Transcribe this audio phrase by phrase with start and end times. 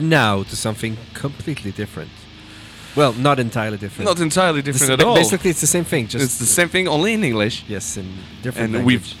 [0.00, 2.10] And now to something completely different.
[2.96, 4.08] Well, not entirely different.
[4.08, 5.14] Not entirely different ba- at all.
[5.14, 6.08] Basically, it's the same thing.
[6.08, 7.64] Just it's the same thing, only in English.
[7.68, 8.06] yes, in
[8.42, 8.64] different.
[8.64, 8.86] And language.
[8.86, 9.14] we've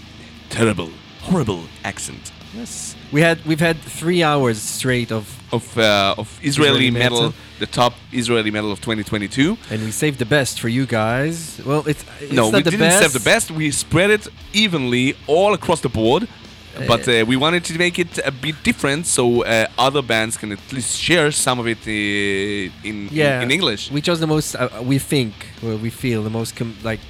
[0.48, 0.90] terrible,
[1.20, 6.86] horrible accent yes, we had we've had three hours straight of, of uh, of Israeli,
[6.86, 7.34] Israeli metal, metal.
[7.58, 9.56] the top Israeli metal of 2022.
[9.70, 11.60] and we saved the best for you guys.
[11.64, 13.00] Well, it's, it's no, not we the didn't best.
[13.00, 13.50] save the best.
[13.50, 16.28] We spread it evenly all across the board.
[16.86, 20.52] But uh, we wanted to make it a bit different, so uh, other bands can
[20.52, 23.90] at least share some of it uh, in Yeah, in English.
[23.90, 24.54] We chose the most.
[24.54, 27.00] Uh, we think, well, we feel the most com- like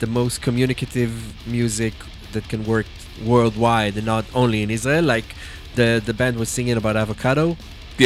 [0.00, 1.12] the most communicative
[1.46, 1.94] music
[2.32, 2.86] that can work
[3.24, 5.04] worldwide and not only in Israel.
[5.04, 5.28] Like
[5.74, 7.56] the the band was singing about avocado.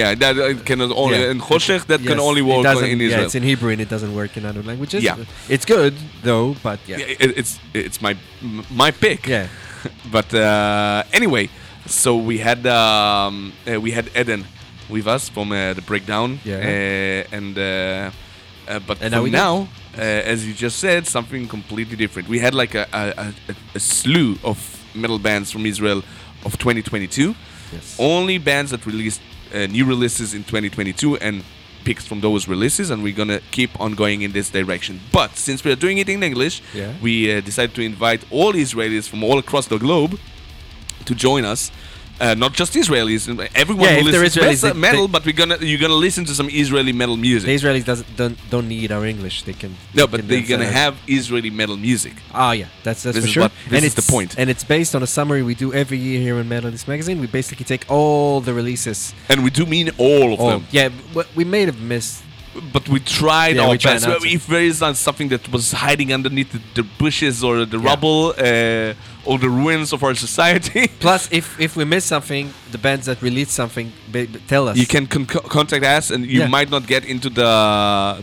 [0.01, 1.31] yeah, that uh, can only Yeah.
[1.33, 3.11] and Choshech that can only work in Israel.
[3.21, 5.01] Yeah, it's in Hebrew and it doesn't work in other languages.
[5.09, 5.19] Yeah.
[5.55, 5.95] it's good
[6.29, 7.53] though, but yeah, Yeah, it- it's
[7.85, 8.15] it's my
[8.85, 9.21] my pick.
[9.37, 9.47] yeah.
[10.11, 11.49] but uh, anyway,
[11.87, 14.45] so we had um, uh, we had Eden
[14.89, 16.39] with us from uh, the breakdown.
[16.45, 16.57] Yeah.
[16.57, 18.11] Uh, and uh,
[18.69, 19.41] uh, but And now from we don't.
[19.41, 20.01] now, uh,
[20.33, 22.29] as you just said, something completely different.
[22.29, 24.59] We had like a a, a, a slew of
[24.95, 26.03] metal bands from Israel
[26.45, 27.35] of 2022.
[27.73, 27.97] Yes.
[27.99, 29.21] Only bands that released
[29.55, 31.43] uh, new releases in 2022 and
[31.85, 35.01] picks from those releases, and we're gonna keep on going in this direction.
[35.13, 36.93] But since we are doing it in English, Yeah.
[37.01, 40.19] we uh, decided to invite all Israelis from all across the globe
[41.05, 41.71] to join us.
[42.21, 45.57] Uh, not just Israelis, everyone Yeah, who listens to they- metal, they- but we're gonna
[45.61, 47.47] you're gonna listen to some Israeli metal music.
[47.47, 49.43] The Israelis doesn't don't don't need our English.
[49.43, 49.71] They can.
[49.95, 52.13] no, they but can they're gonna have Israeli metal music.
[52.13, 52.21] us.
[52.35, 53.43] Ah, yeah, that's that's This for sure.
[53.45, 54.35] what- this and is the point.
[54.39, 57.21] And it's based on a summary we do every year here in Metalist Magazine.
[57.21, 59.15] We basically take all the releases.
[59.29, 60.67] And we do mean all of All, them.
[60.71, 60.91] yeah,
[61.35, 62.23] we may have missed.
[62.73, 64.05] But we tried Yeah, our we best.
[64.05, 64.19] to.
[64.39, 67.89] If there is something that was hiding underneath the, the bushes or the Yeah.
[67.91, 68.95] rubble uh,
[69.29, 73.23] or the ruins of our society, Plus, if if we miss something, the bands that
[73.23, 73.87] release something
[74.49, 74.77] tell us.
[74.77, 75.27] you can con-
[75.59, 76.49] contact us, and you Yeah.
[76.57, 77.51] might not get into the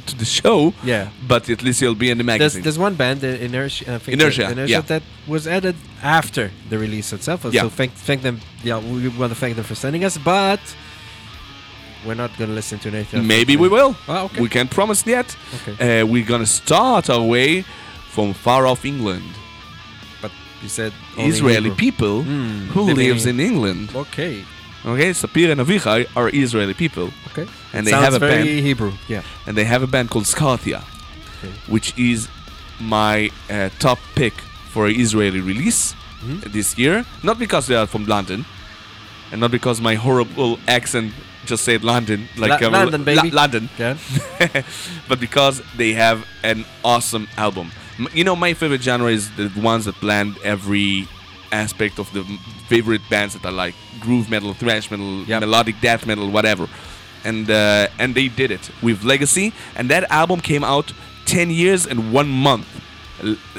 [0.09, 0.73] to the show.
[0.83, 1.07] Yeah.
[1.27, 2.63] But at least you'll be in the There's, magazine.
[2.63, 7.39] there's one band, uh, Inertia, Inertia, uh, Inertia that was added after the release itself.
[7.45, 7.61] Yeah.
[7.63, 8.35] So thank thank them.
[8.63, 10.59] Yeah, we want to thank them for sending us, but
[12.05, 13.21] we're not gonna listen to Inertia.
[13.21, 13.95] Maybe we will.
[14.07, 14.41] Oh, okay.
[14.41, 15.35] We can't promise yet.
[15.67, 16.01] Okay.
[16.01, 17.63] Uh, we're gonna start our way
[18.11, 19.23] from far off England.
[20.21, 21.75] But you said Israeli Hebrew.
[21.75, 23.89] people Mm, who lives in- in England.
[23.95, 24.43] Okay.
[24.85, 27.45] Okay, Sapir and Avichai are Israeli people, Okay.
[27.73, 28.93] and they sounds have a very band, Hebrew.
[29.09, 29.23] Yeah.
[29.45, 30.81] and they have a band called Scarthia,
[31.43, 31.53] Okay.
[31.67, 32.29] which is
[32.79, 34.33] my uh, top pick
[34.73, 35.81] for an Israeli release
[36.23, 36.53] Mhm.
[36.53, 37.05] this year.
[37.23, 38.45] Not because they are from London,
[39.31, 41.11] and not because my horrible accent
[41.45, 43.31] just said London, like La- um, London, La- baby.
[43.31, 43.69] London.
[43.77, 43.97] Yeah.
[45.07, 47.71] but because they have an awesome album.
[48.13, 51.07] You know, my favorite genre is the ones that blend every
[51.51, 55.41] aspect of the m- favorite bands that I like: groove metal, thrash metal, Yep.
[55.41, 56.67] melodic death metal, whatever.
[57.25, 60.93] And uh, and they did it with Legacy, and that album came out
[61.25, 62.67] ten years and one month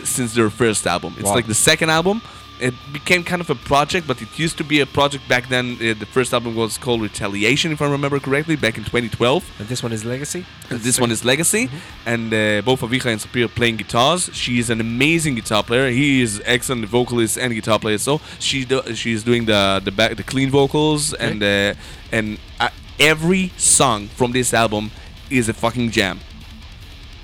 [0.05, 1.15] since their first album.
[1.19, 1.35] It's Wow.
[1.35, 2.23] like the second album.
[2.61, 5.75] It became kind of a project, but it used to be a project back then.
[5.81, 9.45] Uh, the first album was called Retaliation, if I remember correctly, back in 2012.
[9.59, 10.45] And this one is Legacy.
[10.69, 12.09] And this one is Legacy, Mm-hmm.
[12.13, 14.29] and uh, both Avicha and Sapir playing guitars.
[14.35, 15.91] She is an amazing guitar player.
[15.91, 17.99] He is excellent vocalist and guitar player.
[17.99, 21.75] So she do, she's doing the the back the clean vocals and uh,
[22.13, 24.91] and uh, every song from this album
[25.31, 26.21] is a fucking jam.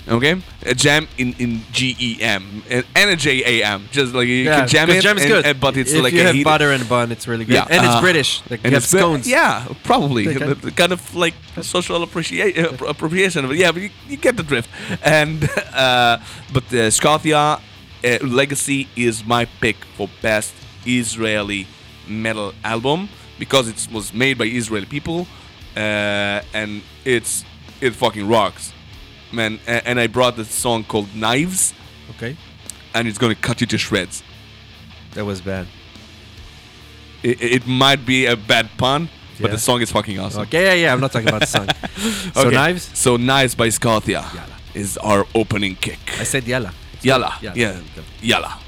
[0.09, 3.89] Okay, a jam in in G E M and a J A M.
[3.91, 5.47] Just like you Yeah, can jam it, jam is and- good.
[5.47, 7.55] and- but it's if like you a have butter and bun, it's really good.
[7.55, 8.41] Yeah, and it's uh, British.
[8.49, 9.27] Like and it's scones.
[9.27, 13.47] yeah, probably The- kind of like social appreciation, appropriation.
[13.49, 14.71] But yeah, but you, you get the drift.
[15.03, 15.43] And
[15.75, 16.19] uh,
[16.53, 17.59] but uh, Scarthia
[18.05, 20.55] uh, Legacy is my pick for best
[20.87, 21.67] Israeli
[22.07, 23.09] metal album
[23.41, 25.27] because it was made by Israeli people,
[25.77, 27.45] uh, and it's
[27.81, 28.73] it fucking rocks,
[29.33, 29.59] man.
[29.67, 31.75] A- And I brought the song called Knives,
[32.11, 32.37] Okay.
[32.95, 34.23] and it's gonna cut you to shreds.
[35.15, 35.67] That was bad.
[37.23, 39.09] It, it might be a bad pun,
[39.41, 39.55] but Yeah.
[39.57, 40.43] the song is fucking awesome.
[40.43, 40.93] Okay, yeah, yeah.
[40.93, 41.69] I'm not talking about the song.
[42.35, 42.55] So Okay.
[42.55, 42.91] knives.
[42.95, 44.47] So Knives by Scarthia Yalla.
[44.75, 45.99] is our opening kick.
[46.21, 46.73] I said yalla.
[47.03, 47.39] Yalla.
[47.43, 47.57] Yalla.
[47.57, 47.81] Yeah.
[48.23, 48.61] Yalla.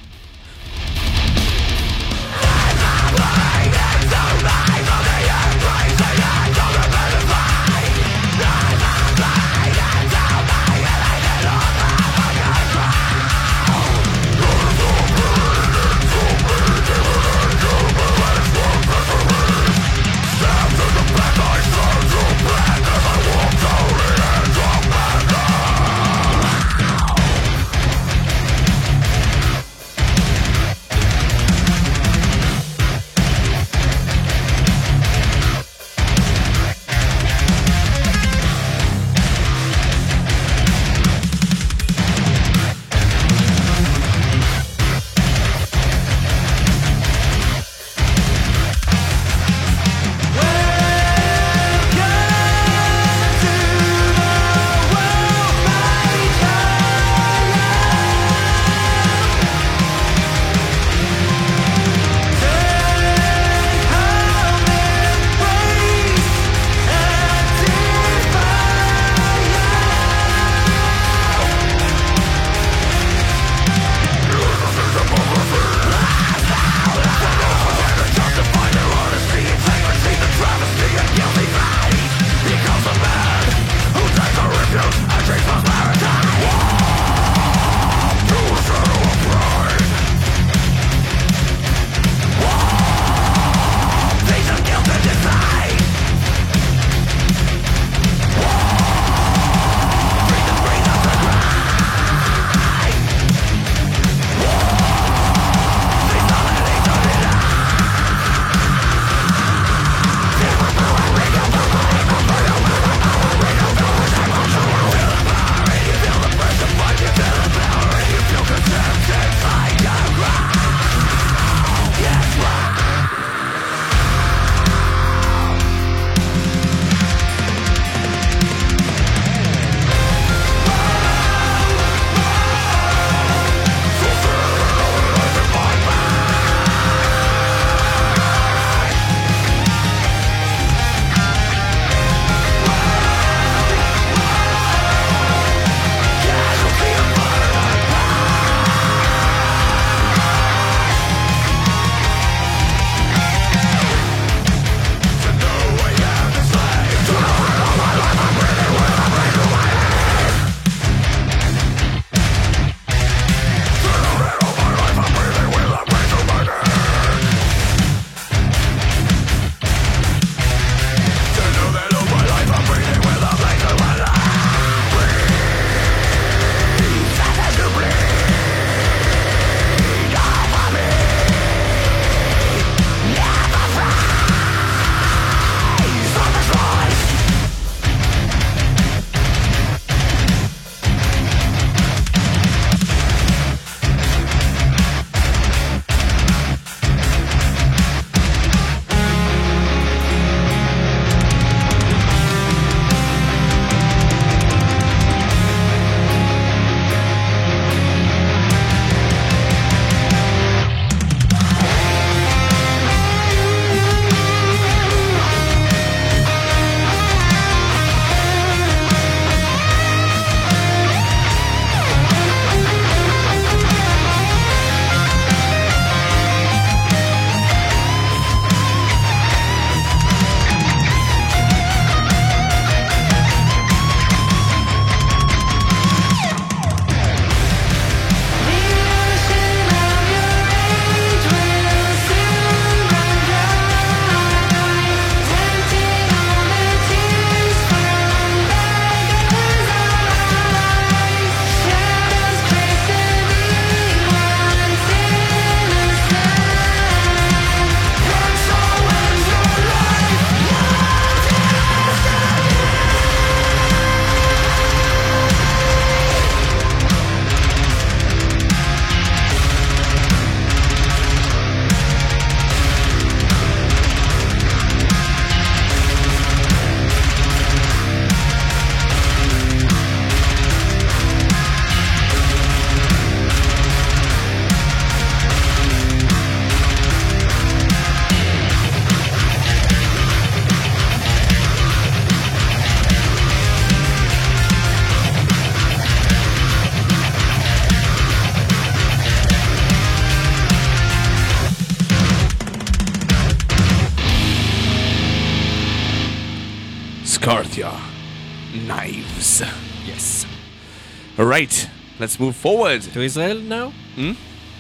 [312.09, 312.81] Let's move forward.
[312.95, 313.67] To Israel now?
[313.95, 314.13] Hmm?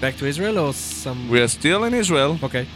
[0.02, 1.31] Back to Israel or some?
[1.31, 2.38] We are still in Israel.
[2.43, 2.67] Okay.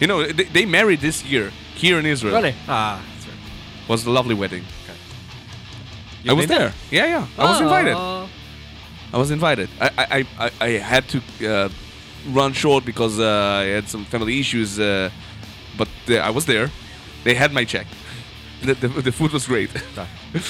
[0.00, 2.34] You know, they, they married this year here in Israel.
[2.36, 2.54] Really?
[2.68, 3.88] Ah, that's right.
[3.88, 4.64] Was a lovely wedding.
[6.22, 6.72] You've I was been there.
[6.90, 7.26] Yeah, yeah.
[7.42, 7.94] I was invited.
[7.96, 8.28] Oh.
[9.14, 9.68] I was invited.
[9.80, 11.18] I I, I, I, I had to
[11.52, 11.68] uh,
[12.38, 15.10] run short because uh, I had some family issues, uh,
[15.80, 16.66] but uh, I was there.
[17.24, 17.86] They had my check.
[18.66, 19.70] The, the, the food was great.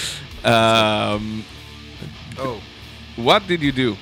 [0.54, 1.44] um,
[2.38, 2.60] Oh.
[3.16, 3.96] What did you do?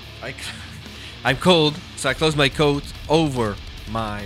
[1.25, 3.57] I'm cold, so I closed my coat over
[3.91, 4.25] my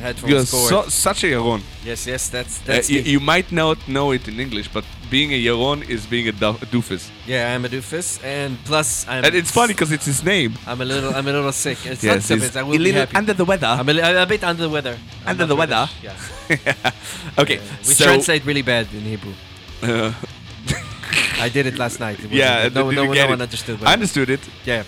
[0.00, 0.68] headphones You're cord.
[0.84, 1.62] so, such a yaron.
[1.84, 5.40] yes, yes, that's Uh, you, you might not know it in English, but being a
[5.46, 7.10] yaron is being a, a doofus.
[7.26, 9.24] yeah, I'm a doofus, and plus I'm.
[9.24, 10.54] And it's funny because it's his name.
[10.66, 11.78] I'm a little, I'm a little sick.
[11.86, 13.16] It's Yes, not sick, he's it's- I a will little happy.
[13.16, 13.66] under the weather.
[13.68, 14.96] I'm a, a bit under the weather.
[15.24, 15.88] I'm Under the weather?
[16.02, 16.14] Yeah.
[17.38, 19.32] okay, We so translate really bad in Hebrew.
[19.82, 20.12] uh,
[21.40, 22.18] I did it last night.
[22.20, 23.78] It yeah, no, no, no one understood.
[23.82, 24.40] I it understood it.
[24.64, 24.84] Yeah,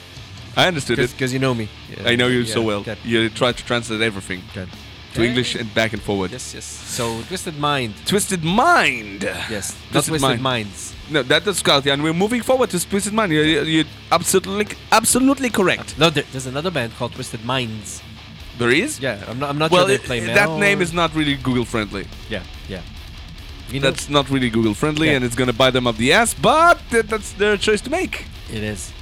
[0.57, 1.11] I understood it.
[1.13, 1.69] because you know me.
[1.91, 2.83] Yeah, I know you yeah, so well.
[2.83, 4.69] good, You try to translate everything good.
[5.15, 5.23] to.
[5.25, 6.31] English and back and forward.
[6.31, 6.65] Yes, yes.
[6.65, 7.95] So twisted mind.
[8.07, 9.23] Twisted Mind.
[9.25, 10.43] Yes, not Twisted twisted Mind.
[10.43, 10.95] minds.
[11.11, 13.33] No, that is Scarthia, and we're moving forward to Twisted Mind.
[13.33, 15.99] You're, you're- absolutely, absolutely correct.
[15.99, 18.03] No, there, there's another band called Twisted Minds.
[18.59, 19.01] There is.
[19.01, 19.51] Yeah, I'm not.
[19.51, 22.07] I'm not Well, sure they it- play that metal name is not really Google friendly.
[22.29, 22.83] Yeah, yeah.
[23.71, 25.17] You know, That's not really Google friendly, Yeah.
[25.17, 26.35] and it's gonna bite them up the ass.
[26.35, 28.25] But th- that's their choice to make.
[28.53, 28.93] it is.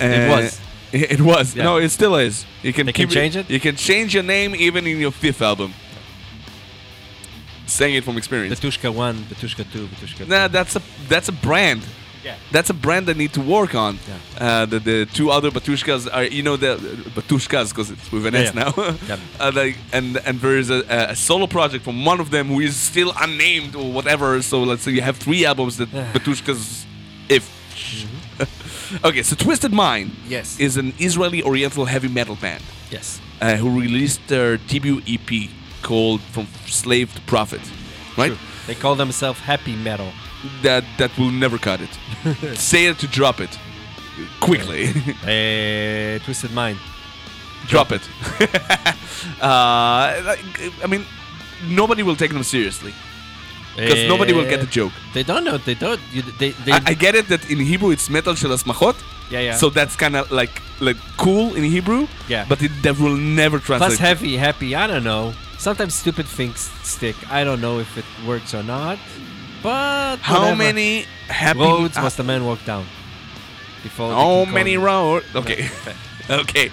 [0.00, 0.60] Uh, was.
[0.92, 1.54] It it was.
[1.56, 1.64] Yeah.
[1.64, 2.44] No, it still is.
[2.62, 3.48] You can They can change it?
[3.50, 5.72] You can change your name even in your fifth album.
[7.66, 8.60] Saying it from experience.
[8.60, 10.28] Batushka one, Batushka two, Batushka.
[10.28, 11.82] Nah, that's a that's a brand.
[12.26, 12.34] Yeah.
[12.54, 13.92] That's a brand that need to work on.
[13.94, 14.46] Yeah.
[14.46, 16.72] Uh, the the two other Batushkas are you know the
[17.16, 18.62] Batushkas because it's with an Yeah, S yeah.
[18.64, 19.16] now.
[19.40, 20.80] Uh, like, and and there is a,
[21.12, 24.42] a solo project from one of them who is still unnamed or whatever.
[24.42, 26.84] So let's say you have three albums that Batushkas,
[27.28, 27.44] if.
[27.76, 29.06] Mm-hmm.
[29.08, 30.58] okay, so Twisted Mind Yes.
[30.60, 33.20] is an Israeli Oriental heavy metal band yes.
[33.40, 35.30] uh, who released their debut EP
[35.82, 37.60] called From Slave to Prophet,
[38.16, 38.32] right?
[38.32, 38.38] True.
[38.66, 40.10] They call themselves happy metal.
[40.62, 42.58] That that will never cut it.
[42.58, 43.58] Say it to drop it
[44.40, 44.88] quickly.
[45.22, 46.78] Uh, Twisted Mind.
[47.66, 48.02] drop it.
[49.42, 50.40] uh, like,
[50.82, 51.04] I mean,
[51.68, 52.94] nobody will take them seriously
[53.76, 54.92] because nobody will get the joke.
[55.12, 55.58] They don't know.
[55.58, 56.00] They don't.
[56.12, 56.50] You, they.
[56.50, 56.72] They.
[56.72, 58.96] I, I get it that in Hebrew it's metal shel asmachot,
[59.30, 59.56] yeah, yeah.
[59.56, 62.06] so that's kind of like like cool in Hebrew.
[62.28, 62.46] Yeah.
[62.48, 63.98] but it that will never translate.
[63.98, 64.74] Plus heavy, happy.
[64.74, 65.34] I don't know.
[65.58, 67.16] Sometimes stupid things stick.
[67.30, 68.98] I don't know if it works or not.
[69.66, 70.56] But How whatever.
[70.56, 70.90] many
[71.28, 72.84] happy roads must a man walk down?
[73.82, 75.26] Before How many roads?
[75.34, 75.68] Okay,
[76.42, 76.70] okay.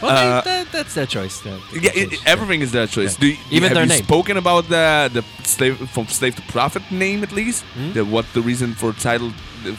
[0.00, 1.36] Well, Uh, they- that, that's their choice.
[1.44, 1.58] Then.
[1.84, 3.12] Yeah, it, everything is their choice.
[3.14, 3.20] Yeah.
[3.22, 4.04] Do you, Even have their you name.
[4.04, 7.64] spoken about the the slave from slave to prophet name at least?
[7.74, 7.92] Hmm?
[7.96, 9.30] The, what the reason for title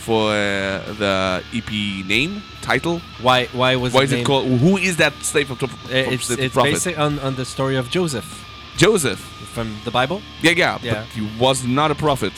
[0.08, 1.72] for uh, the EP
[2.06, 3.00] name title?
[3.28, 3.48] Why?
[3.54, 4.46] Why was Why it is it called?
[4.66, 7.46] Who is that slave from, from Uh, it's slave to it's based on, on the
[7.46, 8.30] story of Joseph
[8.84, 9.20] Joseph.
[9.56, 10.22] from the Bible.
[10.42, 10.94] Yeah, yeah, Yeah.
[10.94, 12.34] but he was not a prophet.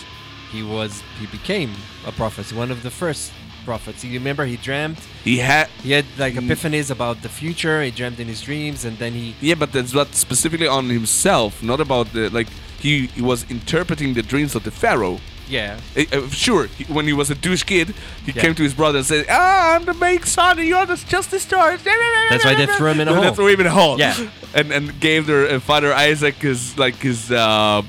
[0.52, 1.72] He was he became
[2.08, 3.32] a prophet, one of the first
[3.66, 4.04] prophets.
[4.04, 5.00] You remember he dreamt.
[5.24, 5.68] He had.
[5.84, 6.42] He had like Mm.
[6.48, 7.78] epiphanies about the future.
[7.88, 11.62] He dreamt in his dreams, and then he Yeah, but that's not specifically on himself,
[11.62, 12.48] not about the like.
[12.86, 15.20] He, he was interpreting the dreams of the pharaoh.
[15.52, 17.88] Yeah Uh, uh, sure, he, when he was a douche kid,
[18.26, 18.42] he Yeah.
[18.44, 21.28] came to his brother and said, "Ah, I'm the main son, and you're the, just
[21.32, 21.80] the stars."
[22.30, 23.36] That's why they threw him in a They hole.
[23.38, 23.96] threw him in a hole.
[24.00, 24.16] Yeah.
[24.58, 27.82] and and gave their uh, father Isaac his like his uh,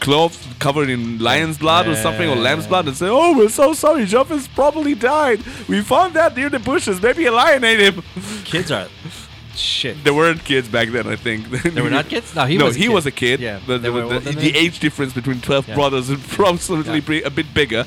[0.00, 3.74] clothes covered in lion's blood or something or lamb's blood, and said, "Oh, we're so
[3.74, 5.38] sorry, Jopha's probably died.
[5.68, 6.96] We found that near the bushes.
[7.02, 8.02] Maybe a lion ate him."
[8.44, 8.88] kids are
[9.60, 10.02] shit.
[10.04, 11.50] There weren't kids back then, I think.
[11.50, 12.34] They were not kids.
[12.34, 12.76] No, he no, was.
[12.76, 12.94] A he kid.
[12.94, 13.40] was a kid.
[13.40, 15.74] Yeah, The, the, the- the age difference between 12 Yeah.
[15.74, 17.26] brothers is absolutely Yeah.
[17.26, 17.86] a bit bigger.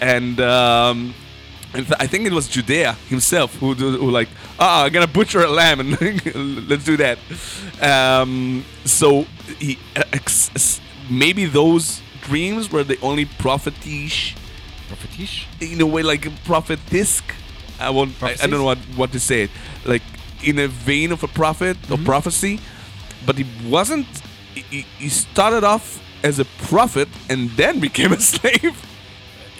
[0.00, 1.14] And um,
[1.74, 5.50] I think it was Judea himself who, who like, ah, I'm going to butcher a
[5.50, 5.90] lamb and
[6.68, 7.18] let's do that.
[7.80, 9.26] Um, so
[9.58, 9.78] he,
[11.10, 14.34] maybe those dreams were the only prophetish,
[14.88, 15.46] Prophetish.
[15.60, 17.22] in a way, like prophetisk.
[17.80, 18.20] I won't.
[18.22, 19.42] I, I don't know what, what to say.
[19.42, 19.50] It
[19.84, 20.02] like
[20.42, 22.04] in a vein of a prophet or Mm-hmm.
[22.04, 22.60] prophecy,
[23.26, 24.06] but he wasn't.
[24.54, 28.74] He- He, started off as a prophet and then became a slave.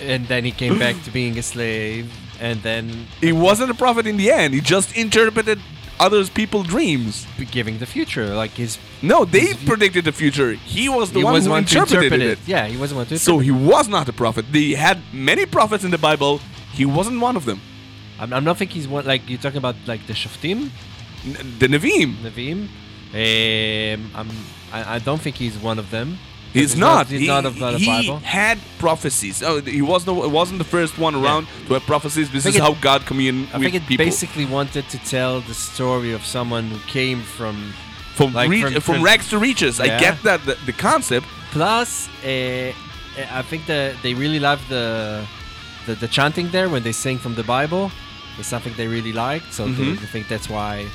[0.01, 4.07] And then he came back to being a slave, and then He wasn't a prophet
[4.07, 4.55] in the end.
[4.55, 5.59] He just interpreted
[6.01, 7.27] others people's dreams.
[7.51, 8.79] giving the future, like his.
[9.03, 10.53] No, they His predicted the future.
[10.53, 12.39] He was the he one was who one interpreted interpret it.
[12.39, 12.49] it.
[12.49, 13.19] Yeah, he wasn't one to.
[13.19, 14.45] So he was not a prophet.
[14.53, 16.41] They had many prophets in the Bible.
[16.73, 17.61] He wasn't one of them.
[18.21, 20.71] I'm, I'm not think he's one like you're talking about like the Shoftim,
[21.25, 22.15] N- The Nevi'im.
[22.25, 22.69] Nevi'im.
[23.15, 24.29] Um, I'm,
[24.73, 26.19] I, I don't think he's one of them.
[26.53, 26.95] He's, He's not.
[26.95, 28.19] not- he's he, not of the he Bible?
[28.21, 29.43] had prophecies.
[29.43, 30.17] Oh, he wasn't.
[30.33, 32.31] wasn't the first one around to have prophecies.
[32.31, 34.05] This is it- how God communed I with think it people.
[34.07, 37.73] basically wanted to tell the story of someone who came from.
[38.15, 39.79] from like re- from- from, from- rags to riches.
[39.81, 41.27] I get that the, the concept.
[41.51, 42.73] Plus, uh,
[43.41, 45.27] I think that they really love the,
[45.87, 47.91] the the chanting there when they sing from the Bible.
[48.39, 49.77] It's something they really liked, so Mhm.
[49.77, 50.87] they, I think that's why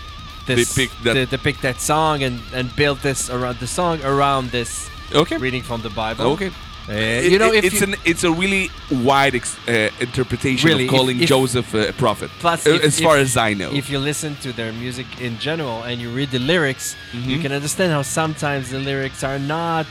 [0.46, 4.02] this, picked that- They, they picked that song and and built this around the song
[4.04, 5.38] around this Okay.
[5.38, 6.26] reading from the Bible.
[6.34, 6.52] Okay.
[6.90, 6.92] Uh,
[7.26, 10.68] It- you know, it- if it's you, an it's a really wide ex- uh, interpretation
[10.70, 12.30] Really, of calling if- Joseph uh, a prophet.
[12.40, 13.72] Plus, uh, if- as far if- as I know.
[13.74, 17.42] if you listen to their music in general and you read the lyrics, you Mhm.
[17.44, 19.86] can understand how sometimes the lyrics are not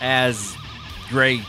[0.00, 0.54] as
[1.10, 1.44] great.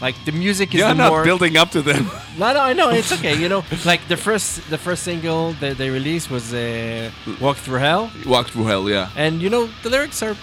[0.00, 2.10] Like the music is You're not more building up to them.
[2.38, 3.34] No, no, I know it's okay.
[3.34, 7.10] You know, like the first the first single that they released was uh,
[7.40, 9.08] "Walk Through Hell," Walk through hell, yeah.
[9.16, 10.36] and you know the lyrics are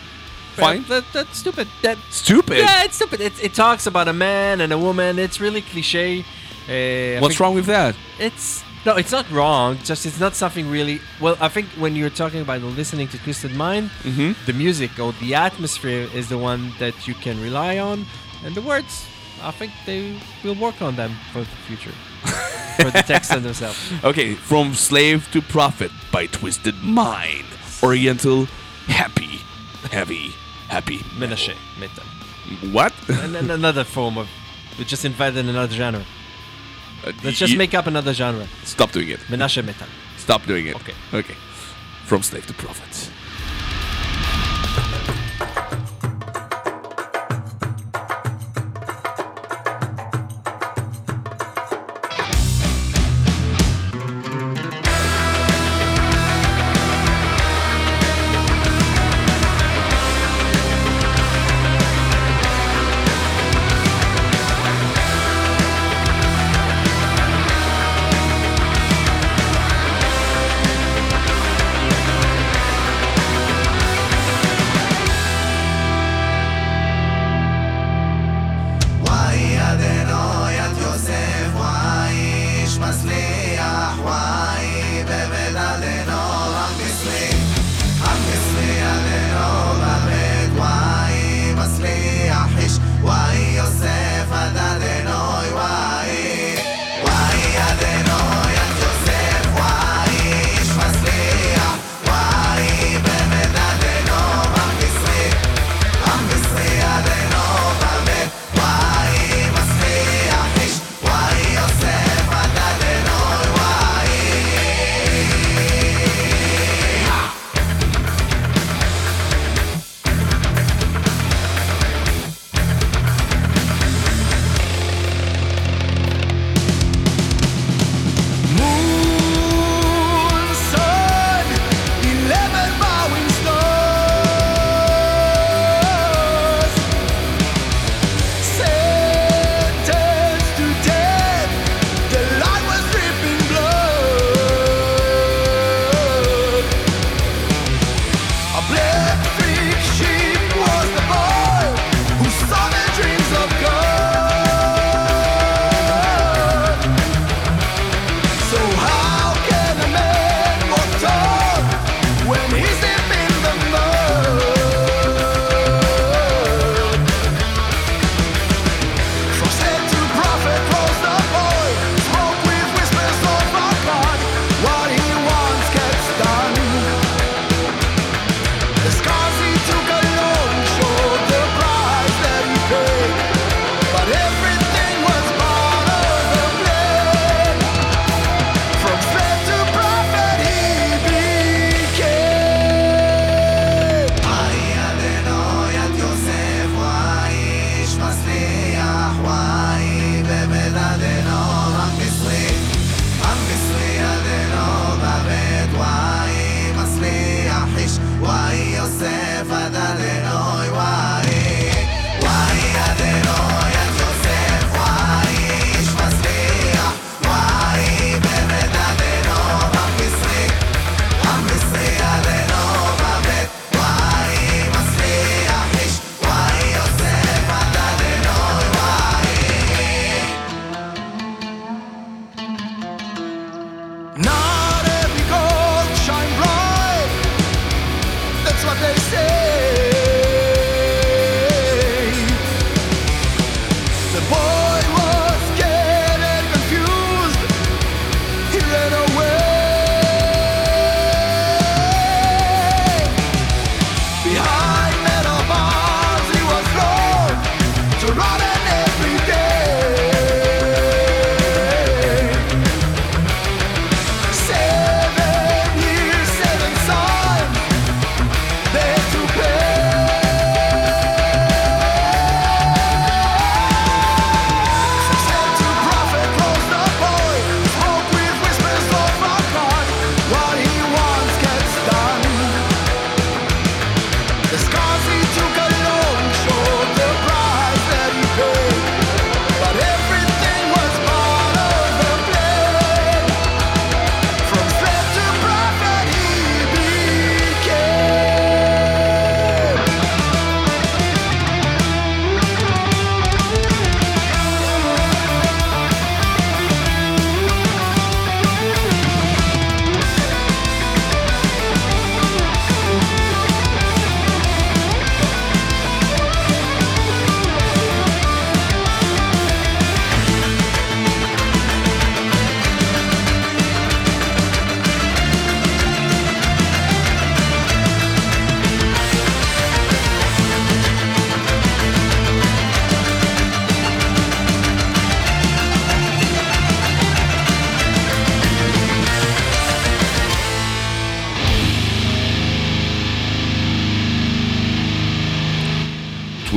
[0.56, 0.84] Fine.
[0.90, 1.68] That, that's stupid.
[1.82, 2.58] That Stupid.
[2.58, 3.22] yeah, it's stupid.
[3.22, 5.18] It, it talks about a man and a woman.
[5.20, 6.24] It's really cliche.
[6.70, 7.96] Uh, What's wrong with that?
[8.20, 9.78] It's no, it's not wrong.
[9.84, 11.00] Just it's not something really.
[11.22, 14.32] Well, I think when you're talking about listening to Twisted Mind, Mm-hmm.
[14.46, 18.06] the music or the atmosphere is the one that you can rely on,
[18.46, 19.06] and the words.
[19.44, 21.92] I think they will work on them for the future.
[22.78, 23.78] for the text and themselves.
[24.04, 27.46] Okay, from slave to prophet by Twisted Mind.
[27.84, 28.46] Oriental,
[28.88, 29.40] happy,
[29.92, 30.30] heavy,
[30.70, 31.00] happy.
[31.20, 32.04] Menashe, metal.
[32.72, 32.94] What?
[33.10, 34.30] And then another form of.
[34.80, 36.04] We just invented another genre.
[37.06, 38.48] Uh, Let's just make up another genre.
[38.64, 39.20] Stop doing it.
[39.28, 39.88] Menashe metal.
[40.18, 40.76] Stop doing it.
[40.76, 40.94] Okay.
[41.14, 41.36] Okay.
[42.06, 43.12] From slave to prophet.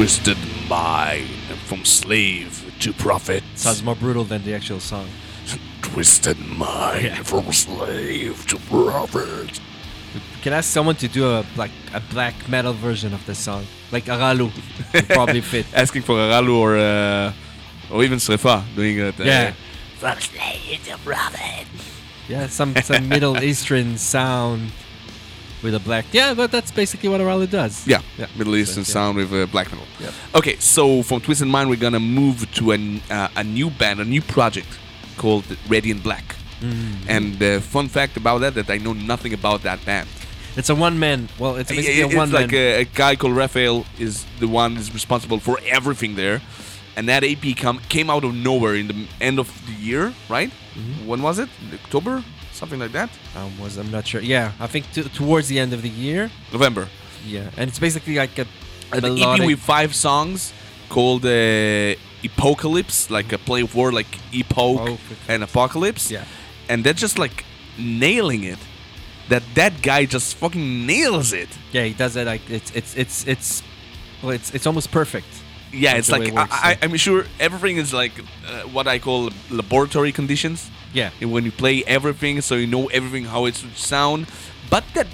[0.07, 0.39] Twisted
[0.71, 1.27] mind
[1.67, 3.43] from slave to prophet.
[3.57, 5.09] Sounds more brutal than the actual song.
[5.83, 7.23] Twisted mind Yeah.
[7.25, 9.61] from slave to prophet.
[10.43, 13.67] Can I ask someone to do a like a black metal version of this song,
[13.91, 14.53] like Aralu,
[14.95, 15.67] would probably fit.
[15.75, 17.33] Asking for Aralu or uh,
[17.91, 19.19] or even Srefa doing it.
[19.19, 19.55] Uh, Yeah.
[19.99, 21.67] From slave to prophet.
[22.29, 24.71] Yeah, some some Middle Eastern sound
[25.63, 26.05] with a black.
[26.13, 27.87] Yeah, but that's basically what Aralu does.
[27.87, 28.27] Yeah, Yeah.
[28.37, 28.95] Middle Eastern yeah.
[28.97, 29.87] sound with uh, black metal.
[30.01, 30.13] Yep.
[30.35, 34.05] Okay, so from Twisted Mind, we're gonna move to an, uh, a new band, a
[34.05, 34.69] new project
[35.17, 36.37] called Ready Radiant Black.
[36.61, 37.09] Mm.
[37.09, 40.09] And uh, fun fact about that, that I know nothing about that band.
[40.57, 41.29] It's a one man.
[41.39, 42.79] Well, it's basically it's a one like man.
[42.79, 46.41] a, a guy called Raphael is the one is responsible for everything there.
[46.97, 50.49] And that AP come, came out of nowhere in the end of the year, right?
[50.49, 51.07] Mm-hmm.
[51.07, 51.51] When was it?
[51.75, 52.25] October?
[52.57, 53.11] Something like that?
[53.37, 54.23] I was I'm not sure.
[54.23, 56.31] Yeah, I think t- towards the end of the year.
[56.53, 56.85] November.
[57.27, 58.47] Yeah, and it's basically like a
[58.93, 60.53] An EP with five songs
[60.89, 61.95] called uh,
[62.29, 66.11] Epocalypse, like a play of word like epoch Oh, and apocalypse.
[66.11, 66.25] Yeah.
[66.71, 67.45] And they're just like
[67.79, 68.59] nailing it.
[69.29, 71.49] That that guy just fucking nails it.
[71.73, 73.63] yeah, he does it like it's it's it's it's
[74.23, 75.27] well, it's it's almost perfect.
[75.77, 78.99] Yeah, That's it's like it works, I, i'm sure everything is like uh, what I
[78.99, 80.71] call laboratory conditions.
[80.93, 81.11] Yeah.
[81.21, 84.27] And when you play everything, so you know everything how it should sound.
[84.71, 85.07] But that,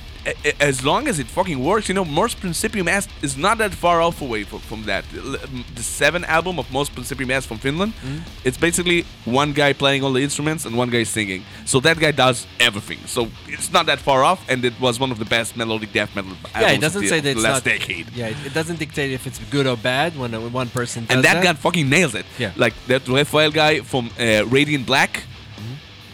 [0.61, 4.01] as long as it fucking works, you know, Mors Principium Est is not that far
[4.01, 5.05] off away from, from that.
[5.11, 8.19] The seven album of Mors Principium Est from Finland, Mm-hmm.
[8.45, 11.43] it's basically one guy playing all the instruments and one guy singing.
[11.65, 12.99] So that guy does everything.
[13.07, 16.15] So it's not that far off, and it was one of the best melodic death
[16.17, 18.11] metal albums Yeah, it doesn't the, say that last not, decade.
[18.13, 21.43] Yeah, it, doesn't dictate if it's good or bad when, one person does and that,
[21.43, 22.27] guy fucking nails it.
[22.39, 22.53] Yeah.
[22.57, 25.25] Like that Raphael guy from uh, Radiant Black.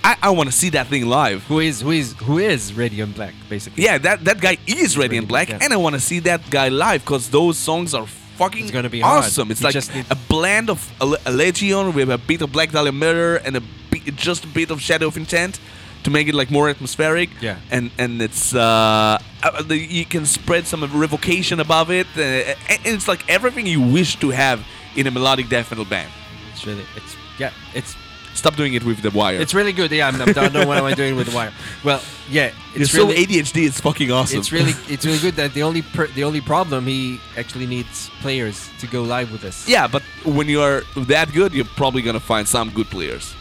[0.04, 1.42] I, I want to see that thing live.
[1.44, 3.84] Who is who is who is Radiant Black basically?
[3.84, 5.58] Yeah, that that guy is Radiant Black, yeah.
[5.60, 8.88] and I want to see that guy live because those songs are fucking It's gonna
[8.90, 9.24] be hard.
[9.24, 9.50] awesome.
[9.50, 12.92] It's You like just a blend of a, Allegaeon with a bit of Black Dahlia
[12.92, 15.58] Murder and a bit, just a bit of Shadow of Intent
[16.04, 17.28] to make it like more atmospheric.
[17.40, 17.56] Yeah.
[17.70, 23.08] and and it's uh, uh, you can spread some revocation above it, uh, and it's
[23.08, 24.64] like everything you wish to have
[24.96, 26.10] in a melodic death metal band.
[26.52, 27.94] It's really it's yeah it's
[28.38, 29.36] Stop doing it with the wire.
[29.40, 29.90] it's really good.
[29.90, 31.52] Yeah, I'm, I'm don't know what am I doing with the wire.
[31.84, 33.66] Well, yeah, You're it's so really ADHD.
[33.66, 34.38] It's fucking awesome.
[34.38, 38.10] it's really it's really good that the only per, the only problem he actually needs
[38.20, 39.68] players to go live with this.
[39.68, 43.34] yeah, but when you are that good, you're probably gonna find some good players.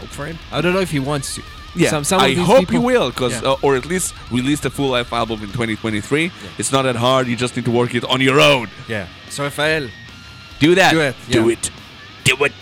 [0.00, 0.38] Hope for him.
[0.52, 1.42] I don't know if he wants to.
[1.76, 3.50] Yeah, Some- some I hope people- you will, cause Yeah.
[3.50, 6.30] uh, or at least release a full life album in 2023.
[6.56, 7.26] It's not that hard.
[7.26, 8.68] You just need to work it on your own.
[8.86, 9.06] Yeah.
[9.28, 9.88] So Rafael,
[10.60, 10.92] Do that.
[10.92, 11.70] Do it, Do it.
[12.22, 12.52] Do it.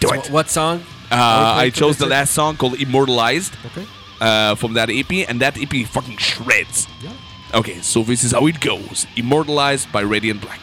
[0.00, 0.30] Do so it.
[0.30, 0.82] what song?
[1.10, 3.86] Uh, I chose the last song called "Immortalized" Okay.
[4.20, 6.86] uh, from that EP, and that EP fucking shreds.
[7.02, 7.12] Yeah.
[7.52, 10.60] Okay, so this is how it goes: "Immortalized" by Radiant Black.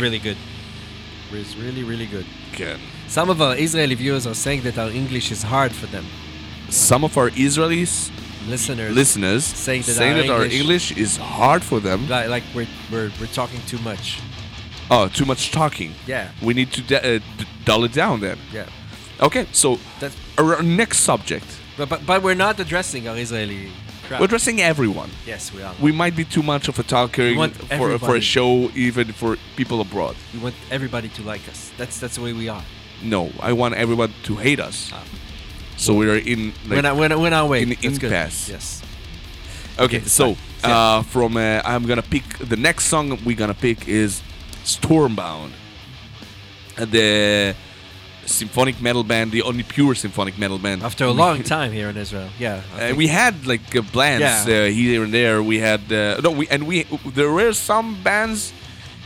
[0.00, 0.36] Really good.
[1.32, 2.26] It's really, really good.
[2.52, 6.06] Can Some of our Israeli viewers are saying that our English is hard for them.
[6.68, 8.10] some of our Israelis
[8.48, 12.08] Listeners, listeners Saying that say our that our English- English is hard for them?
[12.08, 14.06] like, like we're, we're we're talking too much.
[14.90, 15.90] Oh, too much talking.
[16.06, 18.38] Yeah, We need to d- uh, d- dull it down then.
[18.58, 18.66] yeah.
[19.28, 21.46] Okay, so That's our next subject.
[21.78, 23.62] but but, but we're not addressing our Israeli
[24.18, 25.10] We're addressing everyone.
[25.26, 25.74] yes, we are.
[25.80, 27.34] We might be too much of a talker
[27.78, 30.16] for, for a show, even for people abroad.
[30.34, 31.70] We want everybody to like us.
[31.76, 32.64] That's that's the way we are.
[33.02, 34.90] No, I want everyone to hate us.
[34.92, 35.04] Ah.
[35.76, 36.52] So we are in.
[36.66, 37.62] Like, we're not we're not, we're not wait.
[37.62, 38.10] in That's good.
[38.10, 38.82] Yes.
[39.78, 43.88] okay, Okay, so uh, from uh, I'm gonna pick the next song we're gonna pick
[43.88, 44.22] is
[44.64, 45.52] Stormbound,
[46.76, 47.54] the
[48.26, 50.82] symphonic metal band, the only pure symphonic metal band.
[50.82, 52.28] After a long time here in Israel.
[52.38, 52.62] Yeah.
[52.78, 54.64] Uh, we had like uh, bands Yeah.
[54.64, 55.42] uh, here and there.
[55.42, 58.52] We had uh, no, we and we there were some bands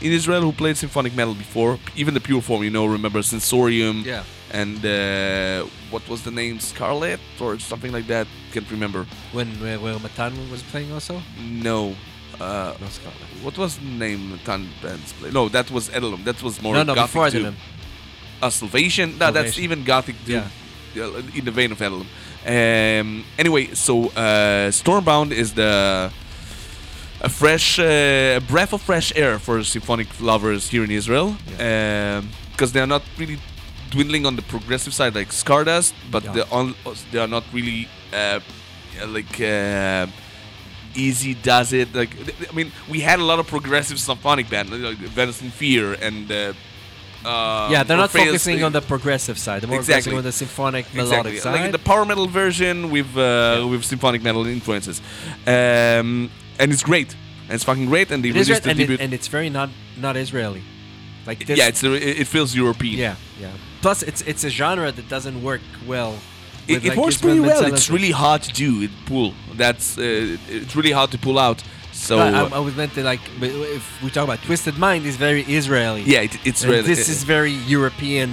[0.01, 2.63] in Israel who played symphonic metal before, even the pure form.
[2.63, 4.23] You know, remember Sensorium yeah.
[4.61, 8.27] and uh, what was the name, Scarlet or something like that?
[8.53, 9.05] Can't remember.
[9.31, 11.21] When where, where Matan was playing also?
[11.39, 11.95] No.
[12.39, 13.31] Uh, No Scotland.
[13.45, 14.21] what was the name?
[14.33, 15.31] Matan bands play?
[15.31, 16.21] No, that was Edelum.
[16.25, 17.53] That was more No, no, gothic before too.
[18.41, 19.17] Uh, Salvation.
[19.17, 20.15] No, that's even gothic.
[20.25, 20.47] Yeah.
[20.97, 22.07] Uh, In the vein of Edelum.
[22.45, 26.11] Um, anyway, so uh, Stormbound is the
[27.21, 31.35] a fresh uh, a breath of fresh air for symphonic lovers here in Israel,
[32.51, 33.39] because they are not really
[33.89, 36.33] dwindling on the progressive side like Stardust, but Yeah.
[36.33, 36.75] they on
[37.11, 38.39] they are not really uh,
[39.07, 39.39] like.
[39.41, 40.07] Uh,
[40.97, 42.11] Easy does it like
[42.49, 46.31] I mean we had a lot of progressive symphonic band like Venison Fear and
[47.25, 49.61] uh, uh, yeah, they're not focusing on the progressive side.
[49.61, 50.11] They're more Exactly.
[50.11, 51.39] focusing on the symphonic melodic exactly.
[51.39, 51.61] side.
[51.63, 55.01] Like the power metal version with uh, with symphonic metal influences,
[55.47, 57.15] um, and it's great.
[57.47, 58.11] And it's fucking great.
[58.11, 59.03] And they It released right, and, the it, debut.
[59.03, 60.63] and it's very not not Israeli.
[61.27, 62.97] Like this, yeah, it's it feels European.
[62.97, 63.51] yeah, yeah.
[63.81, 66.13] Plus, it's it's a genre that doesn't work well.
[66.67, 67.63] It, it like, works pretty well.
[67.73, 68.81] It's really hard to do.
[68.81, 69.33] It pull.
[69.55, 71.63] That's uh, it's really hard to pull out.
[72.07, 75.15] So But I, I was meant to like, if we talk about Twisted Mind, is
[75.27, 76.03] very Israeli.
[76.13, 78.29] yeah, it, it's And really this is very European.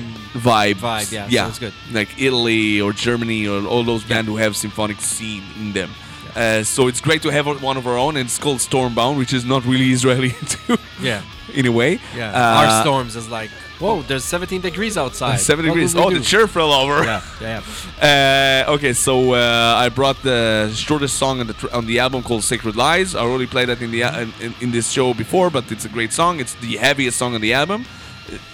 [0.50, 0.78] vibe.
[0.88, 1.48] vibe, yeah, so yeah.
[1.50, 1.74] it's good.
[1.98, 5.90] Like Italy or Germany or all those bands who have symphonic scene in them.
[6.35, 9.32] Uh, so it's great to have one of our own, and it's called Stormbound, which
[9.38, 11.20] is not really Israeli too, Yeah,
[11.55, 12.01] in a way.
[12.17, 12.33] yeah.
[12.33, 15.37] Uh, Our storms is like, whoa, there's 17 degrees outside.
[15.51, 15.95] Seven What degrees.
[15.97, 16.19] Oh, do?
[16.19, 17.05] the chair fell over.
[17.05, 17.62] Yeah, yeah,
[18.03, 18.67] yeah.
[18.69, 22.23] Uh, okay, so uh, I brought the shortest song on the tr- on the album
[22.23, 25.51] called "Sacred Lies." I already played that in the a- in, in, this show before,
[25.51, 26.41] but it's a great song.
[26.41, 27.85] It's the heaviest song on the album,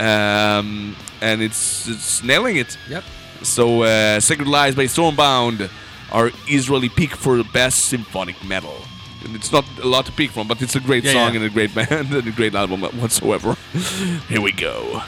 [0.01, 2.77] um, and it's it's nailing it.
[2.89, 3.05] Yep.
[3.43, 5.69] So, uh, "Sacred Lies" by Stormbound,
[6.11, 8.77] are Israeli pick for the best symphonic metal.
[9.25, 11.41] It's not a lot to pick from, but it's a great Yeah, song yeah.
[11.41, 13.57] and a great band and a great album whatsoever.
[14.29, 15.03] Here we go.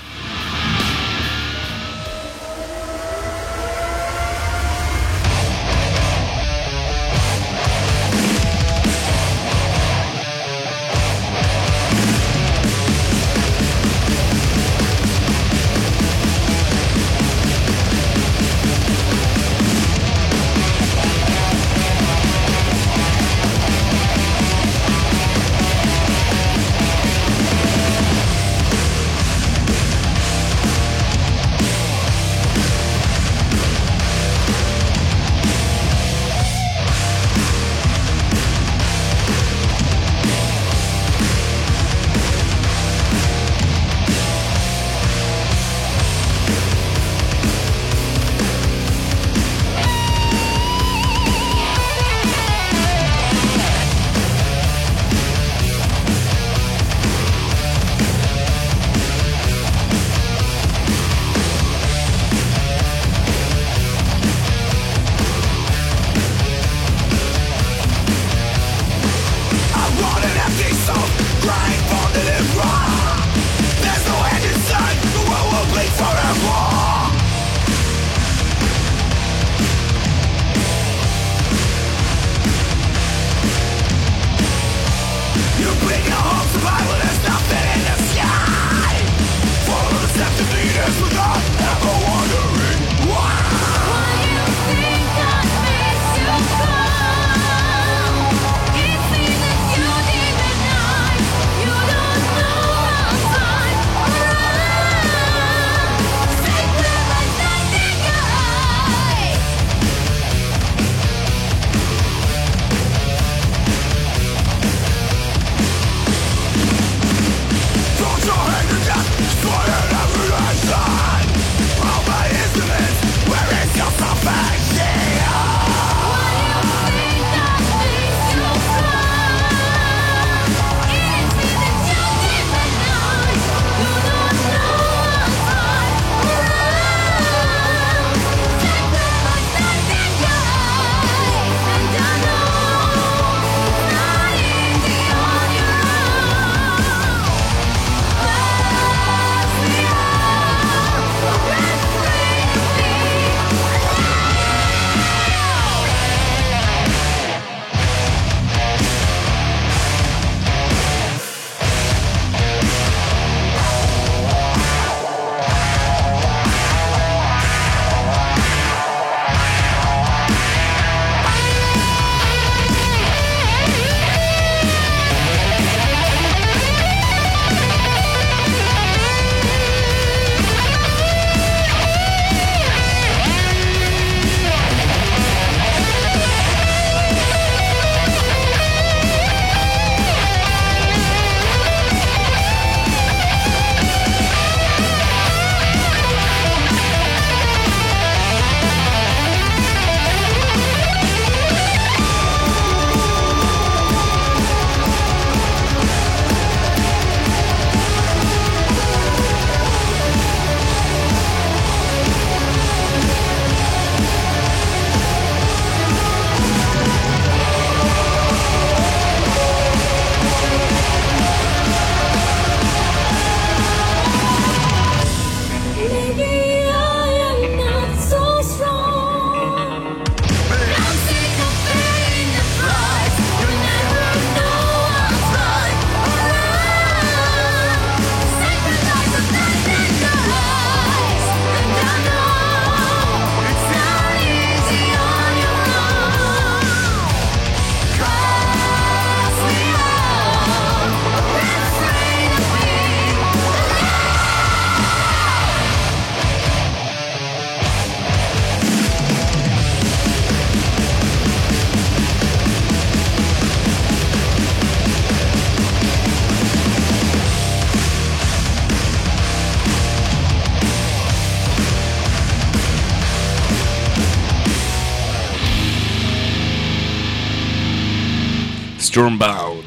[279.01, 279.65] Stormbound.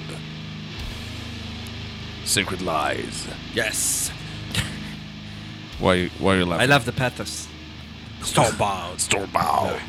[2.24, 3.28] Sacred Lies.
[3.56, 4.12] Yes.
[5.80, 6.62] Why, why are you laughing?
[6.62, 7.48] I love the pathos.
[8.22, 9.00] Stormbound.
[9.08, 9.82] Stormbound.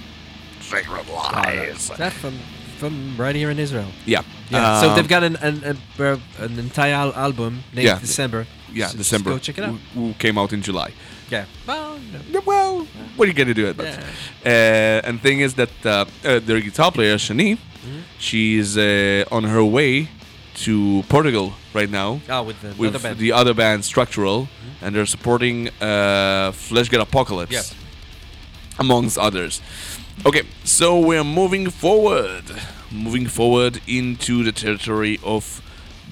[0.63, 1.89] Sacred Lies.
[1.99, 2.39] That from
[2.79, 3.89] from right here in Israel.
[4.07, 4.23] Yeah.
[4.49, 4.81] Yeah.
[4.81, 7.99] so Um, they've got an an, an, uh, an entire al- album named Yeah.
[8.01, 8.47] December.
[8.73, 9.31] Yeah, So December.
[9.33, 9.79] Just go check it out.
[9.93, 10.93] Who, who came out in July.
[11.31, 11.45] Yeah.
[11.67, 11.99] Well,
[12.33, 12.41] no.
[12.47, 12.87] Well,
[13.17, 13.99] what are you gonna do about it?
[14.47, 18.01] Uh, and thing is that uh, uh, their guitar player Shani, Mm-hmm.
[18.19, 20.09] she's uh, on her way
[20.65, 23.19] to Portugal right now oh, with the with other band.
[23.19, 24.49] the other band Structural,
[24.81, 27.63] and they're supporting uh, Fleshgod Apocalypse, Yeah.
[28.79, 29.61] amongst others.
[30.25, 32.45] Okay, so we're moving forward,
[32.91, 35.61] moving forward into the territory of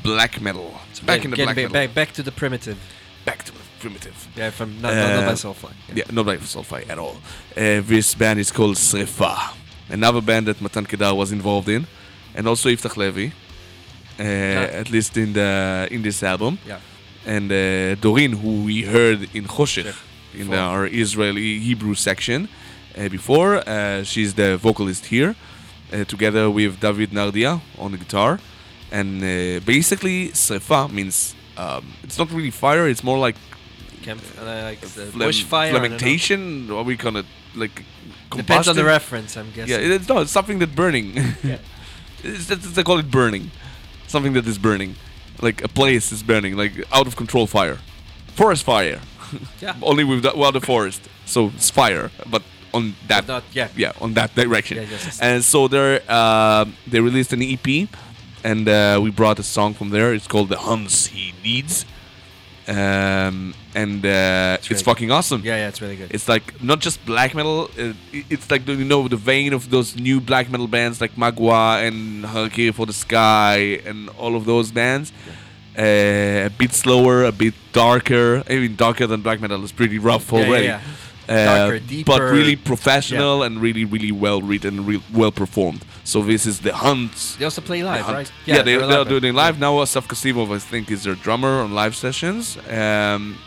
[0.02, 0.80] black metal.
[0.92, 2.78] So back in the black ba- metal, back, back to the primitive.
[3.24, 4.28] back to the primitive.
[4.36, 5.72] Yeah, from not, not, not by Uh, Soulfly.
[5.94, 7.16] Yeah, not like Soulfly at all.
[7.56, 9.54] Uh, this band is called Srefa,
[9.92, 11.86] another band that Matan Kedar was involved in,
[12.34, 13.26] and also Iftach Levi,
[14.18, 16.58] uh, at least in the in this album.
[16.66, 16.80] Yeah.
[17.24, 19.94] And uh, Dorin, who we heard in Choshech,
[20.34, 20.56] in Before.
[20.56, 22.48] our Israeli Hebrew section
[22.98, 25.36] uh, before, uh, she's the vocalist here,
[25.92, 28.40] uh, together with David Nardia on the guitar.
[28.90, 33.36] And uh, basically, Srefa means um, it's not really fire; it's more like
[34.02, 35.54] Camp, like the Flem- bushfire.
[35.54, 35.88] I don't know.
[35.88, 36.70] Fermentation?
[36.70, 37.84] Or we call it like
[38.36, 39.70] Depends on the reference, I'm guessing.
[39.70, 41.16] Yeah, it's no, it's something that burning.
[41.42, 41.58] Yeah.
[42.22, 43.50] it's, it's, they call it burning.
[44.06, 44.96] Something that is burning,
[45.40, 47.78] like a place is burning, like out of control fire,
[48.34, 49.00] forest fire.
[49.62, 49.74] Yeah.
[49.80, 52.42] Only with the, well, the forest, so it's fire, but
[52.74, 53.68] on that not, yeah.
[53.76, 54.76] yeah, on that direction.
[54.76, 55.20] Yeah, yes, yes.
[55.20, 57.88] And so they uh, they released an EP,
[58.44, 60.12] and uh, we brought a song from there.
[60.12, 61.86] It's called "The Hunt He Needs,"
[62.68, 65.40] um, and uh, it's, really fucking awesome.
[65.44, 66.10] Yeah, yeah, it's really good.
[66.14, 67.70] It's like not just black metal.
[67.78, 71.14] Uh, it- it's like you know the vein of those new black metal bands like
[71.16, 75.12] Mgła and Harakiri for the Sky and all of those bands.
[75.78, 78.42] Uh, a bit slower, a bit darker.
[78.48, 80.66] I mean, darker than black metal is pretty rough Yeah, yeah, already.
[80.66, 80.80] yeah.
[81.28, 81.34] Uh,
[81.70, 85.82] Darker, but really professional and really, really well written, re- well performed.
[86.04, 87.36] So this is the Hunt.
[87.38, 88.30] they also play live, right?
[88.44, 89.08] Yeah, they, live.
[89.08, 89.80] doing it live now.
[89.80, 92.58] Asaf Kasimov, I think, is their drummer on live sessions.
[92.68, 93.38] Um,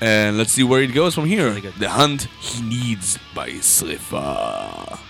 [0.00, 1.50] and let's see where it goes from here.
[1.60, 5.09] The Hunt He Needs by Srifa.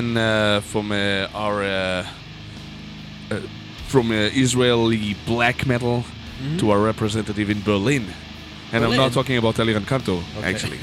[0.00, 2.06] And uh, from uh, our uh,
[3.30, 3.40] uh,
[3.88, 6.04] from uh, Israeli black metal
[6.56, 8.04] to our representative in Berlin.
[8.72, 10.48] And I'm not talking about Eliran Kantor, Okay.
[10.50, 10.78] actually.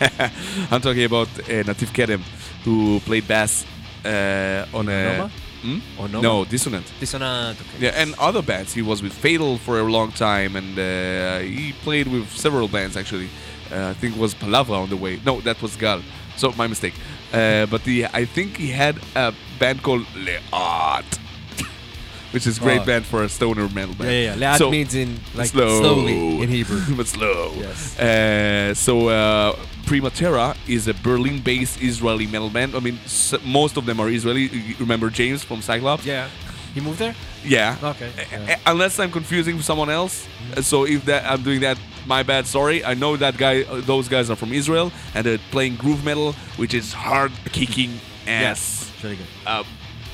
[0.70, 2.20] I'm talking about uh, Nativ Kedem,
[2.64, 3.64] who played bass
[4.04, 5.30] uh, on a.
[5.62, 5.78] Hmm?
[5.98, 6.22] Or Noma?
[6.22, 6.86] No, Dissonant.
[7.00, 7.58] Dissonant.
[7.58, 7.86] Okay.
[7.86, 8.74] Yeah, and other bands.
[8.74, 12.98] He was with Fatal for a long time, and uh, he played with several bands
[12.98, 13.30] actually.
[13.72, 15.20] Uh, I think it was Palavra on the way.
[15.24, 16.02] No, that was Gal.
[16.36, 16.94] So my mistake.
[17.32, 21.04] Uh, but the I think he had a band called Le Art,
[22.32, 22.84] which is a great Oh.
[22.86, 24.10] band for a stoner metal band.
[24.10, 24.34] Yeah, yeah.
[24.36, 24.52] yeah.
[24.52, 25.80] Leat So- means in like slow.
[25.80, 26.80] slowly in Hebrew.
[26.96, 27.52] but slow.
[27.56, 27.98] Yes.
[27.98, 29.56] Uh, so uh,
[29.86, 32.74] Prima Terra is a Berlin-based Israeli metal band.
[32.74, 34.42] I mean, s- most of them are Israeli.
[34.48, 36.04] You Remember James from Cyclops?
[36.04, 36.28] Yeah.
[36.76, 37.14] He moved there?
[37.42, 37.78] Yeah.
[37.82, 38.58] Okay, yeah.
[38.66, 40.14] Unless I'm confusing someone else.
[40.54, 42.46] Uh, So if that I'm doing that, my bad.
[42.46, 42.84] Sorry.
[42.84, 43.62] I know that guy.
[43.62, 47.92] Uh, those guys are from Israel and they're playing groove metal, which is hard kicking
[48.26, 48.92] ass.
[48.94, 49.26] It's really good.
[49.46, 49.64] Uh,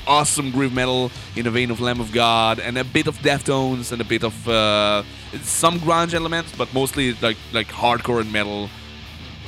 [0.07, 3.91] awesome groove metal in the vein of Lamb of God and a bit of Deftones
[3.91, 5.03] and a bit of uh,
[5.41, 8.69] some grunge elements, but mostly like like hardcore and metal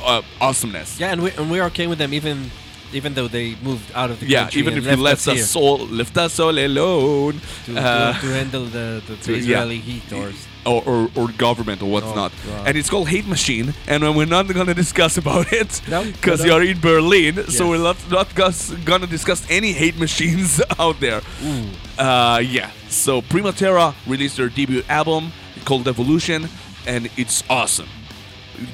[0.04, 1.00] uh, awesomeness.
[1.00, 2.52] Yeah, and we and we're okay with them even
[2.94, 4.62] even though they moved out of the Yeah, country.
[4.62, 8.28] even and if you left us all, left us all alone, to, uh, to, to
[8.34, 9.38] handle the, the, to- yeah.
[9.40, 10.32] Israeli heat or
[10.66, 12.32] or, or, or government or what's Oh, not.
[12.48, 12.68] God.
[12.68, 16.46] And it's called Hate Machine, and we're not going to discuss about it because no,
[16.48, 16.58] no.
[16.58, 21.22] you're in Berlin, so we're not, not going to discuss any hate machines out there.
[22.00, 25.32] Uh, yeah, so Prima Terra released their debut album
[25.66, 26.50] called Evolution,
[26.88, 27.88] and it's awesome.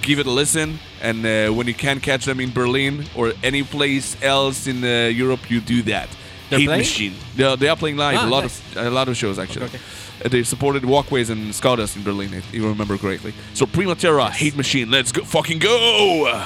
[0.02, 3.64] Give it a listen, and uh, when you can't catch them in Berlin or any
[3.64, 6.08] place else in uh, Europe, you do that.
[6.50, 6.80] They're Hate playing?
[6.82, 7.14] Machine.
[7.36, 8.18] They are, they are playing live.
[8.20, 8.76] Ah, a lot nice.
[8.76, 9.66] of a lot of shows actually.
[9.66, 9.80] Okay,
[10.24, 13.34] Uh, they supported Walkways and Stardust in Berlin, if you remember correctly.
[13.54, 16.46] So Prima Terra, Hate Machine, let's go, fucking go!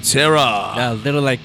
[0.00, 0.72] Terra.
[0.76, 1.40] Yeah, a little like,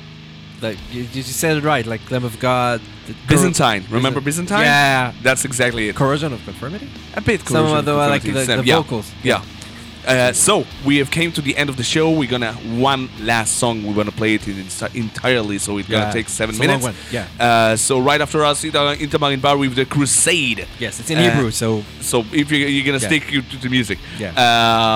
[0.62, 2.82] like you, you said it right, like Lamb of God.
[3.08, 3.86] the cor- Byzantine.
[3.90, 4.60] Remember Byzantine?
[4.60, 5.14] Yeah.
[5.22, 5.96] That's exactly it.
[5.96, 6.90] Corrosion of conformity.
[7.16, 8.82] A bit Some corrosion of the like the, conformity, the yeah.
[8.82, 9.12] vocals.
[9.24, 9.44] Yeah.
[10.08, 12.10] Uh, so we have came to the end of the show.
[12.12, 13.86] We're gonna one last song.
[13.86, 16.88] We're gonna play it in, enti- entirely, so it's Yeah, gonna take seven it's minutes.
[17.12, 17.28] yeah.
[17.40, 20.66] Uh, so right after us, Inter- Intermarine Bar with the Crusade.
[20.80, 23.08] Yes, it's in Uh, Hebrew, so So if you, you're gonna Yeah.
[23.08, 24.00] stick to the music.
[24.18, 24.30] Yeah.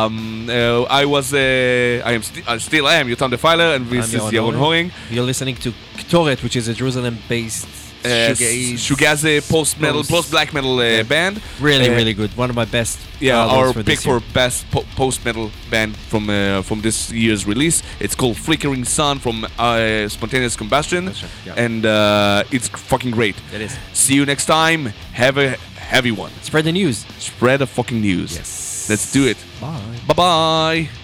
[0.05, 1.33] Um, uh, I was.
[1.33, 2.23] Uh, I am.
[2.23, 3.07] St- I still am.
[3.07, 4.55] Yotam Defiler, and this I'm is Yaron.
[4.55, 4.91] Horing.
[5.11, 7.67] you're listening to Ktoret, which is a Jerusalem-based
[8.05, 8.77] Uh, shoegaze.
[8.77, 11.03] Shugaze post metal, Post- post black metal uh, Yeah.
[11.03, 11.41] band.
[11.61, 12.31] Really, Uh, really good.
[12.37, 12.97] One of my best.
[13.19, 17.81] Yeah, our pick for best po- post metal band from uh, from this year's release.
[17.99, 21.65] It's called Flickering Sun from uh, Spontaneous Combustion, Combustion, yeah.
[21.65, 23.35] and uh, it's fucking great.
[23.53, 23.77] It is.
[23.93, 24.91] See you next time.
[25.13, 26.31] Have a heavy one.
[26.41, 27.05] Spread the news.
[27.19, 28.35] Spread the fucking news.
[28.35, 28.87] Yes.
[28.89, 29.37] Let's do it.
[29.61, 29.79] Bye.
[30.07, 31.02] Bye bye.